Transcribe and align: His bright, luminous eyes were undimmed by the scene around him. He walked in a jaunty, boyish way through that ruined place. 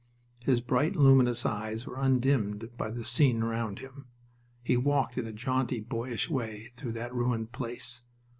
His 0.39 0.61
bright, 0.61 0.95
luminous 0.95 1.45
eyes 1.45 1.85
were 1.85 1.99
undimmed 1.99 2.71
by 2.75 2.89
the 2.89 3.05
scene 3.05 3.43
around 3.43 3.77
him. 3.77 4.07
He 4.63 4.75
walked 4.75 5.15
in 5.15 5.27
a 5.27 5.31
jaunty, 5.31 5.79
boyish 5.79 6.27
way 6.27 6.71
through 6.75 6.93
that 6.93 7.13
ruined 7.13 7.51
place. 7.51 8.01